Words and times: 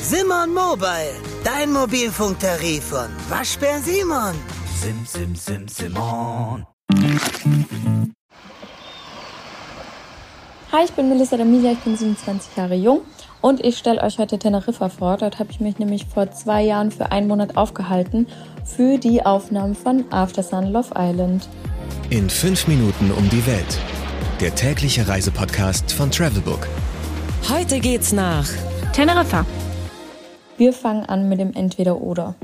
Simon 0.00 0.54
Mobile, 0.54 1.14
dein 1.44 1.72
Mobilfunktarif 1.72 2.84
von 2.84 3.08
Waschbär 3.28 3.80
Simon. 3.80 4.34
Sim, 4.80 5.04
sim, 5.04 5.34
sim, 5.34 5.68
Simon. 5.68 6.66
Hi, 10.72 10.84
ich 10.84 10.92
bin 10.92 11.08
Melissa 11.08 11.36
D'Amelia, 11.36 11.72
ich 11.72 11.78
bin 11.80 11.96
27 11.96 12.56
Jahre 12.56 12.74
jung 12.74 13.00
und 13.40 13.64
ich 13.64 13.78
stelle 13.78 14.02
euch 14.02 14.18
heute 14.18 14.38
Teneriffa 14.38 14.88
vor. 14.88 15.16
Dort 15.16 15.38
habe 15.38 15.50
ich 15.50 15.60
mich 15.60 15.78
nämlich 15.78 16.06
vor 16.06 16.30
zwei 16.32 16.62
Jahren 16.62 16.90
für 16.90 17.12
einen 17.12 17.28
Monat 17.28 17.56
aufgehalten 17.56 18.26
für 18.64 18.98
die 18.98 19.24
Aufnahmen 19.24 19.74
von 19.74 20.04
After 20.10 20.42
Sun 20.42 20.72
Love 20.72 20.90
Island. 20.96 21.48
In 22.10 22.30
fünf 22.30 22.68
Minuten 22.68 23.10
um 23.10 23.28
die 23.30 23.46
Welt. 23.46 23.78
Der 24.40 24.54
tägliche 24.54 25.06
Reisepodcast 25.08 25.92
von 25.92 26.10
Travelbook. 26.10 26.68
Heute 27.48 27.78
geht's 27.78 28.12
nach 28.12 28.48
Teneriffa. 28.92 29.46
Wir 30.56 30.72
fangen 30.72 31.04
an 31.06 31.28
mit 31.28 31.38
dem 31.38 31.52
Entweder-Oder. 31.52 32.34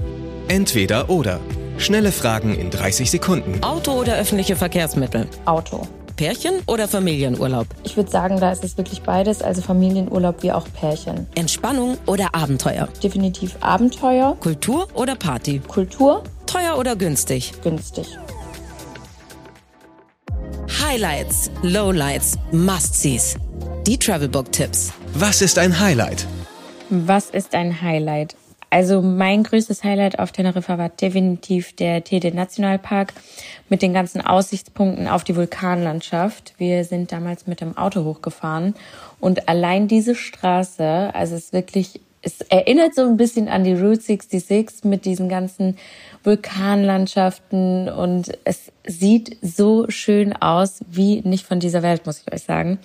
Entweder 0.48 1.10
oder. 1.10 1.40
Schnelle 1.78 2.12
Fragen 2.12 2.54
in 2.54 2.70
30 2.70 3.10
Sekunden. 3.10 3.62
Auto 3.64 3.92
oder 3.92 4.16
öffentliche 4.16 4.54
Verkehrsmittel? 4.54 5.26
Auto. 5.46 5.86
Pärchen 6.16 6.60
oder 6.66 6.86
Familienurlaub? 6.86 7.66
Ich 7.82 7.96
würde 7.96 8.10
sagen, 8.10 8.38
da 8.38 8.52
ist 8.52 8.62
es 8.62 8.76
wirklich 8.76 9.02
beides, 9.02 9.42
also 9.42 9.62
Familienurlaub 9.62 10.42
wie 10.42 10.52
auch 10.52 10.66
Pärchen. 10.72 11.26
Entspannung 11.34 11.96
oder 12.06 12.34
Abenteuer? 12.34 12.86
Definitiv 13.02 13.56
Abenteuer, 13.60 14.36
Kultur 14.38 14.86
oder 14.94 15.16
Party? 15.16 15.60
Kultur, 15.66 16.22
Teuer 16.46 16.78
oder 16.78 16.94
günstig? 16.94 17.54
günstig. 17.62 18.06
Highlights, 20.80 21.50
Lowlights, 21.62 22.38
Must-Sees. 22.52 23.36
Die 23.86 23.98
Travelbook-Tipps. 23.98 24.92
Was 25.12 25.42
ist 25.42 25.58
ein 25.58 25.80
Highlight? 25.80 26.24
Was 26.88 27.30
ist 27.30 27.52
ein 27.52 27.82
Highlight? 27.82 28.36
Also 28.70 29.02
mein 29.02 29.42
größtes 29.42 29.82
Highlight 29.82 30.20
auf 30.20 30.30
Teneriffa 30.30 30.78
war 30.78 30.88
definitiv 30.88 31.74
der 31.74 32.04
Tete 32.04 32.32
Nationalpark 32.32 33.12
mit 33.68 33.82
den 33.82 33.92
ganzen 33.92 34.20
Aussichtspunkten 34.20 35.08
auf 35.08 35.24
die 35.24 35.34
Vulkanlandschaft. 35.34 36.54
Wir 36.58 36.84
sind 36.84 37.10
damals 37.10 37.48
mit 37.48 37.60
dem 37.60 37.76
Auto 37.76 38.04
hochgefahren 38.04 38.74
und 39.18 39.48
allein 39.48 39.88
diese 39.88 40.14
Straße, 40.14 41.10
also 41.12 41.34
es 41.34 41.46
ist 41.46 41.52
wirklich, 41.52 42.00
es 42.22 42.40
erinnert 42.40 42.94
so 42.94 43.02
ein 43.02 43.16
bisschen 43.16 43.48
an 43.48 43.64
die 43.64 43.74
Route 43.74 44.00
66 44.00 44.84
mit 44.84 45.04
diesen 45.04 45.28
ganzen 45.28 45.76
Vulkanlandschaften 46.22 47.88
und 47.88 48.38
es 48.44 48.70
sieht 48.86 49.36
so 49.42 49.86
schön 49.88 50.32
aus 50.32 50.80
wie 50.88 51.20
nicht 51.22 51.46
von 51.46 51.58
dieser 51.58 51.82
Welt, 51.82 52.06
muss 52.06 52.22
ich 52.24 52.32
euch 52.32 52.42
sagen. 52.42 52.78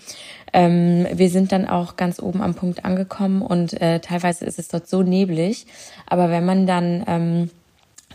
Ähm, 0.54 1.06
wir 1.14 1.30
sind 1.30 1.52
dann 1.52 1.68
auch 1.68 1.98
ganz 1.98 2.20
oben 2.20 2.42
am 2.42 2.56
Punkt 2.56 2.84
angekommen 2.84 3.44
und 3.44 3.80
äh, 3.80 4.00
teilweise 4.00 4.46
ist 4.46 4.58
es 4.58 4.70
dort 4.70 4.88
so 4.88 5.04
neblig. 5.04 5.68
Aber 6.08 6.30
wenn 6.30 6.46
man 6.46 6.66
dann 6.66 7.04
ähm, 7.08 7.50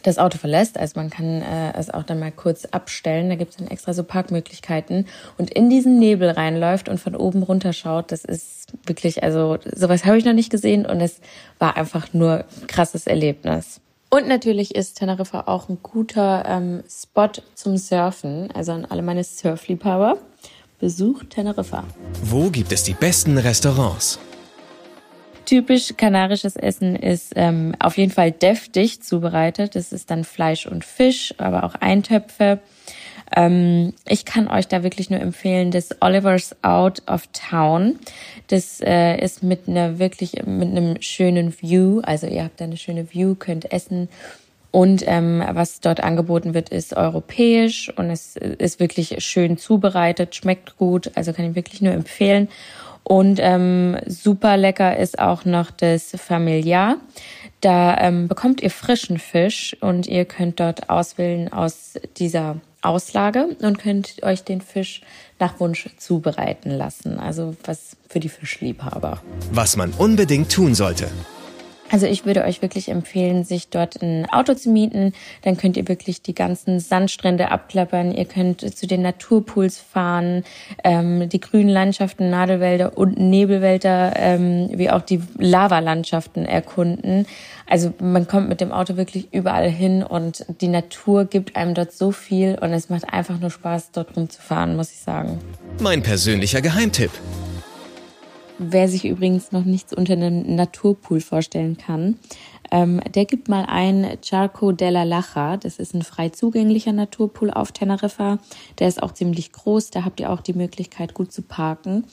das 0.03 0.19
Auto 0.19 0.39
verlässt, 0.39 0.79
also 0.79 0.99
man 0.99 1.11
kann 1.11 1.43
äh, 1.43 1.73
es 1.77 1.91
auch 1.91 2.03
dann 2.03 2.19
mal 2.19 2.33
kurz 2.33 2.65
abstellen, 2.67 3.29
da 3.29 3.37
gibt 3.37 3.53
es 3.53 3.57
dann 3.57 3.69
extra 3.69 3.95
so 3.95 4.05
Parkmöglichkeiten 4.05 5.07
und 5.39 5.51
in 5.51 5.71
diesen 5.71 5.99
Nebel 5.99 6.31
reinläuft 6.31 6.89
und 6.89 6.99
von 6.99 7.17
oben 7.17 7.43
runterschaut, 7.43 8.13
das 8.13 8.25
ist 8.25 8.73
wirklich, 8.87 9.23
also 9.23 9.59
sowas 9.75 10.05
habe 10.05 10.19
ich 10.19 10.25
noch 10.25 10.33
nicht 10.33 10.51
gesehen 10.51 10.87
und 10.87 11.01
es 11.01 11.21
war 11.59 11.77
einfach 11.77 12.13
nur 12.13 12.45
ein 12.61 12.67
krasses 12.67 13.07
Erlebnis. 13.07 13.81
Und 14.11 14.29
natürlich 14.29 14.75
ist 14.75 14.99
Teneriffa 14.99 15.45
auch 15.47 15.71
ein 15.71 15.79
guter 15.83 16.45
ähm, 16.47 16.83
Spot 16.87 17.31
zum 17.55 17.79
Surfen, 17.79 18.51
also 18.53 18.73
an 18.73 18.85
alle 18.85 19.01
meine 19.01 19.25
Surfliebhaber. 19.25 20.19
Besucht 20.79 21.31
Teneriffa. 21.31 21.85
Wo 22.23 22.51
gibt 22.51 22.73
es 22.73 22.83
die 22.83 22.93
besten 22.93 23.39
Restaurants? 23.39 24.19
Typisch 25.53 25.93
kanarisches 25.99 26.57
Essen 26.57 26.97
ist 26.97 27.35
ähm, 27.37 27.75
auf 27.79 27.99
jeden 27.99 28.11
Fall 28.11 28.33
deftig 28.33 29.03
zubereitet. 29.03 29.77
Das 29.77 29.93
ist 29.93 30.11
dann 30.11 30.25
Fleisch 30.25 30.65
und 30.65 30.83
Fisch, 30.83 31.35
aber 31.37 31.65
auch 31.65 31.75
Eintöpfe. 31.75 32.59
Ähm, 33.37 33.93
ich 34.09 34.25
kann 34.25 34.49
euch 34.49 34.67
da 34.67 34.83
wirklich 34.83 35.11
nur 35.11 35.21
empfehlen, 35.21 35.71
das 35.71 36.01
Oliver's 36.01 36.57
Out 36.63 37.03
of 37.07 37.25
Town. 37.35 37.99
Das 38.47 38.81
äh, 38.81 39.23
ist 39.23 39.43
mit 39.43 39.69
einer 39.69 39.99
wirklich 39.99 40.43
mit 40.47 40.71
einem 40.71 41.03
schönen 41.03 41.53
View. 41.61 42.01
Also 42.01 42.29
ihr 42.29 42.45
habt 42.45 42.59
da 42.59 42.65
eine 42.65 42.79
schöne 42.79 43.13
View, 43.13 43.35
könnt 43.35 43.71
essen. 43.73 44.09
Und 44.71 45.05
ähm, 45.07 45.45
was 45.51 45.81
dort 45.81 46.03
angeboten 46.03 46.55
wird, 46.55 46.71
ist 46.71 46.97
europäisch 46.97 47.93
und 47.95 48.09
es 48.09 48.37
ist 48.37 48.81
wirklich 48.81 49.23
schön 49.23 49.59
zubereitet, 49.59 50.35
schmeckt 50.35 50.79
gut. 50.79 51.11
Also 51.15 51.35
kann 51.35 51.51
ich 51.51 51.55
wirklich 51.57 51.83
nur 51.83 51.93
empfehlen. 51.93 52.49
Und 53.05 53.39
ähm, 53.41 53.97
super 54.07 54.57
lecker 54.57 54.97
ist 54.97 55.19
auch 55.19 55.45
noch 55.45 55.71
das 55.71 56.13
Familiar. 56.17 56.97
Da 57.61 57.97
ähm, 57.99 58.29
bekommt 58.29 58.61
ihr 58.63 58.71
frischen 58.71 59.19
Fisch 59.19 59.77
und 59.81 60.07
ihr 60.07 60.25
könnt 60.25 60.61
dort 60.61 60.91
auswählen 60.91 61.53
aus 61.53 61.95
dieser 62.17 62.57
Auslage 62.83 63.57
und 63.61 63.79
könnt 63.79 64.23
euch 64.23 64.43
den 64.43 64.61
Fisch 64.61 65.03
nach 65.39 65.61
Wunsch 65.61 65.89
zubereiten 65.97 66.71
lassen. 66.71 67.19
Also 67.19 67.57
was 67.65 67.97
für 68.09 68.21
die 68.21 68.29
Fischliebhaber. 68.29 69.23
Was 69.53 69.77
man 69.77 69.93
unbedingt 69.93 70.51
tun 70.51 70.75
sollte. 70.75 71.09
Also 71.93 72.07
ich 72.07 72.25
würde 72.25 72.45
euch 72.45 72.63
wirklich 72.63 72.89
empfehlen, 72.89 73.45
sich 73.45 73.69
dort 73.69 74.01
ein 74.03 74.27
Auto 74.31 74.55
zu 74.55 74.71
mieten. 74.71 75.13
Dann 75.43 75.59
könnt 75.59 75.77
ihr 75.77 75.87
wirklich 75.89 76.23
die 76.23 76.35
ganzen 76.35 76.81
Sandstrände 76.81 77.51
abklappern. 77.51 78.13
Ihr 78.13 78.25
könnt 78.25 78.63
zu 78.63 78.87
den 78.87 79.03
Naturpools 79.03 79.77
fahren, 79.79 80.43
ähm, 80.85 81.29
die 81.29 81.39
grünen 81.39 81.69
Landschaften, 81.69 82.31
Nadelwälder 82.31 82.97
und 82.97 83.19
Nebelwälder, 83.19 84.15
ähm, 84.17 84.71
wie 84.73 84.89
auch 84.89 85.03
die 85.03 85.21
Lavalandschaften 85.37 86.47
erkunden. 86.47 87.27
Also 87.67 87.93
man 88.01 88.27
kommt 88.27 88.49
mit 88.49 88.63
dem 88.63 88.73
Auto 88.73 88.97
wirklich 88.97 89.29
überall 89.35 89.69
hin 89.69 90.03
und 90.03 90.47
die 90.63 90.69
Natur 90.69 91.27
gibt 91.27 91.57
einem 91.57 91.75
dort 91.75 91.93
so 91.93 92.11
viel 92.11 92.59
und 92.59 92.73
es 92.73 92.89
macht 92.89 93.13
einfach 93.13 93.39
nur 93.39 93.51
Spaß, 93.51 93.91
dort 93.93 94.17
rumzufahren, 94.17 94.77
muss 94.77 94.91
ich 94.93 94.99
sagen. 94.99 95.39
Mein 95.79 96.03
persönlicher 96.03 96.63
Geheimtipp. 96.63 97.11
Wer 98.65 98.89
sich 98.89 99.05
übrigens 99.05 99.53
noch 99.53 99.65
nichts 99.65 99.93
unter 99.93 100.13
einem 100.13 100.55
Naturpool 100.55 101.21
vorstellen 101.21 101.77
kann, 101.77 102.19
ähm, 102.71 103.01
der 103.15 103.25
gibt 103.25 103.49
mal 103.49 103.65
ein 103.67 104.19
Charco 104.25 104.73
della 104.73 105.03
Lacha. 105.03 105.57
Das 105.57 105.79
ist 105.79 105.95
ein 105.95 106.03
frei 106.03 106.31
zugänglicher 106.31 106.93
Naturpool 106.93 107.51
auf 107.51 107.73
Teneriffa. 107.73 108.39
Der 108.79 108.89
ist 108.89 109.03
auch 109.03 109.13
ziemlich 109.13 109.53
groß. 109.53 109.91
Da 109.91 110.05
habt 110.05 110.21
ihr 110.21 110.31
auch 110.31 110.41
die 110.41 110.55
Möglichkeit, 110.55 111.13
gut 111.13 111.33
zu 111.33 111.43
parken. 111.43 112.05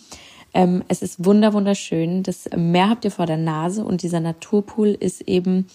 Ähm, 0.53 0.83
es 0.88 1.01
ist 1.01 1.23
wunder 1.23 1.53
wunderschön. 1.53 2.23
Das 2.23 2.49
Meer 2.55 2.89
habt 2.89 3.05
ihr 3.05 3.11
vor 3.11 3.25
der 3.25 3.38
Nase 3.38 3.85
und 3.85 4.01
dieser 4.01 4.19
Naturpool 4.19 4.89
ist 4.89 5.21
eben 5.21 5.67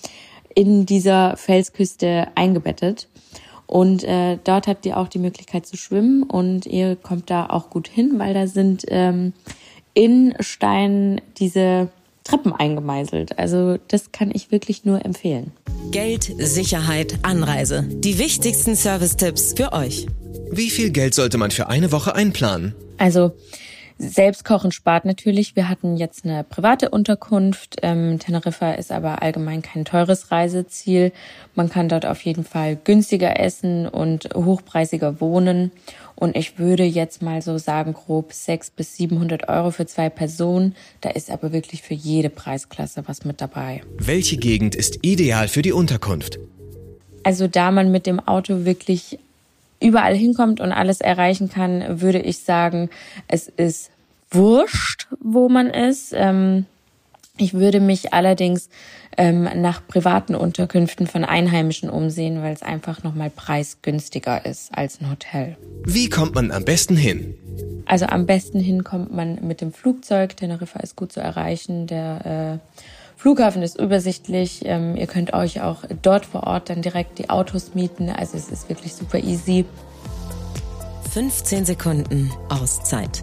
in 0.55 0.87
dieser 0.87 1.37
Felsküste 1.37 2.29
eingebettet. 2.35 3.09
Und 3.67 4.05
äh, 4.05 4.39
dort 4.45 4.67
habt 4.67 4.85
ihr 4.85 4.99
auch 4.99 5.09
die 5.09 5.19
Möglichkeit 5.19 5.67
zu 5.67 5.77
schwimmen 5.77 6.23
und 6.25 6.67
ihr 6.67 6.97
kommt 6.97 7.31
da 7.31 7.47
auch 7.47 7.71
gut 7.71 7.89
hin, 7.89 8.19
weil 8.19 8.35
da 8.35 8.47
sind 8.47 8.85
ähm, 8.89 9.33
in 9.95 10.35
Stein 10.41 11.21
diese 11.39 11.89
Treppen 12.25 12.53
eingemeißelt. 12.53 13.39
Also 13.39 13.79
das 13.89 14.13
kann 14.13 14.31
ich 14.33 14.51
wirklich 14.51 14.85
nur 14.85 15.05
empfehlen. 15.05 15.53
Geld, 15.91 16.33
Sicherheit, 16.39 17.19
Anreise. 17.23 17.85
Die 17.89 18.19
wichtigsten 18.19 18.77
Service-Tipps 18.77 19.55
für 19.57 19.73
euch. 19.73 20.07
Wie 20.51 20.71
viel 20.71 20.91
Geld 20.91 21.15
sollte 21.15 21.39
man 21.39 21.51
für 21.51 21.69
eine 21.69 21.93
Woche 21.93 22.15
einplanen? 22.15 22.75
Also 22.97 23.33
Selbstkochen 23.99 24.73
spart 24.73 25.05
natürlich. 25.05 25.55
Wir 25.55 25.69
hatten 25.69 25.97
jetzt 25.97 26.25
eine 26.25 26.43
private 26.43 26.91
Unterkunft. 26.91 27.77
Ähm, 27.83 28.19
Teneriffa 28.19 28.73
ist 28.73 28.91
aber 28.91 29.23
allgemein 29.23 29.63
kein 29.63 29.85
teures 29.85 30.33
Reiseziel. 30.33 31.13
Man 31.55 31.69
kann 31.69 31.89
dort 31.89 32.05
auf 32.05 32.21
jeden 32.23 32.45
Fall 32.45 32.77
günstiger 32.77 33.39
essen 33.39 33.87
und 33.87 34.31
hochpreisiger 34.35 35.21
wohnen. 35.21 35.71
Und 36.17 36.37
ich 36.37 36.59
würde 36.59 36.85
jetzt 36.85 37.23
mal 37.23 37.41
so 37.41 37.57
sagen, 37.59 37.93
grob 37.93 38.33
600 38.33 38.77
bis 38.77 38.97
700 38.97 39.49
Euro 39.49 39.71
für 39.71 39.87
zwei 39.87 40.09
Personen. 40.11 40.75
Da 41.01 41.11
ist 41.11 41.31
aber 41.31 41.53
wirklich 41.53 41.83
für 41.83 41.95
jede 41.95 42.31
Preisklasse 42.31 43.05
was 43.07 43.25
mit 43.25 43.41
dabei. 43.41 43.83
Welche 43.99 44.37
Gegend 44.37 44.75
ist 44.75 44.99
ideal 45.03 45.47
für 45.47 45.63
die 45.63 45.73
Unterkunft? 45.73 46.39
Also 47.23 47.47
da 47.47 47.71
man 47.71 47.91
mit 47.91 48.07
dem 48.07 48.21
Auto 48.21 48.65
wirklich 48.65 49.19
überall 49.85 50.17
hinkommt 50.17 50.61
und 50.61 50.73
alles 50.73 51.01
erreichen 51.01 51.51
kann, 51.51 52.01
würde 52.01 52.21
ich 52.21 52.39
sagen, 52.39 52.91
es 53.29 53.49
ist 53.49 53.91
wurscht, 54.31 55.09
wo 55.21 55.49
man 55.49 55.69
ist. 55.69 56.13
Ähm, 56.17 56.67
ich 57.37 57.55
würde 57.55 57.81
mich 57.81 58.13
allerdings 58.13 58.69
ähm, 59.17 59.49
nach 59.57 59.87
privaten 59.87 60.35
Unterkünften 60.35 61.07
von 61.07 61.25
Einheimischen 61.25 61.91
umsehen, 61.91 62.43
weil 62.43 62.53
es 62.53 62.63
einfach 62.63 63.03
nochmal 63.03 63.31
preisgünstiger 63.31 64.45
ist 64.47 64.77
als 64.77 65.01
ein 65.01 65.11
Hotel. 65.11 65.57
Wie 65.85 66.09
kommt 66.09 66.35
man 66.35 66.51
am 66.51 66.65
besten 66.65 66.97
hin? 66.97 67.35
Also 67.87 68.07
am 68.07 68.27
besten 68.27 68.61
hin 68.61 68.85
kommt 68.85 69.15
man 69.15 69.47
mit 69.47 69.61
dem 69.61 69.73
Flugzeug. 69.73 70.37
Teneriffa 70.37 70.81
ist 70.81 70.97
gut 70.97 71.13
zu 71.13 71.21
erreichen. 71.21 71.87
Der 71.87 72.61
äh, 72.63 72.79
Flughafen 73.17 73.63
ist 73.63 73.79
übersichtlich. 73.79 74.63
Ähm, 74.65 74.97
ihr 74.97 75.07
könnt 75.07 75.33
euch 75.33 75.61
auch 75.61 75.85
dort 76.03 76.27
vor 76.27 76.45
Ort 76.45 76.71
dann 76.71 76.83
direkt 76.83 77.19
die 77.19 77.31
Autos 77.31 77.75
mieten. 77.75 78.11
Also 78.11 78.37
es 78.37 78.49
ist 78.49 78.69
wirklich 78.69 78.95
super 78.95 79.19
easy. 79.19 79.65
15 81.13 81.65
Sekunden 81.65 82.31
Auszeit. 82.49 83.23